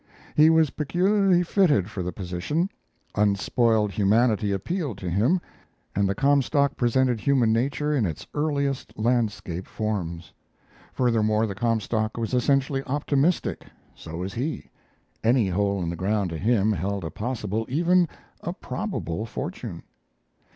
He 0.35 0.49
was 0.49 0.71
peculiarly 0.71 1.43
fitted 1.43 1.91
for 1.91 2.01
the 2.01 2.11
position. 2.11 2.71
Unspoiled 3.13 3.91
humanity 3.91 4.51
appealed 4.51 4.97
to 4.97 5.11
him, 5.11 5.39
and 5.95 6.09
the 6.09 6.15
Comstock 6.15 6.75
presented 6.75 7.19
human 7.19 7.53
nature 7.53 7.93
in 7.93 8.07
its 8.07 8.25
earliest 8.33 8.97
landscape 8.97 9.67
forms. 9.67 10.33
Furthermore, 10.91 11.45
the 11.45 11.53
Comstock 11.53 12.17
was 12.17 12.33
essentially 12.33 12.81
optimistic 12.85 13.67
so 13.93 14.17
was 14.17 14.33
he; 14.33 14.71
any 15.23 15.49
hole 15.49 15.83
in 15.83 15.89
the 15.91 15.95
ground 15.95 16.31
to 16.31 16.37
him 16.39 16.71
held 16.71 17.03
a 17.05 17.11
possible, 17.11 17.67
even 17.69 18.09
a 18.41 18.53
probable, 18.53 19.27
fortune. 19.27 19.83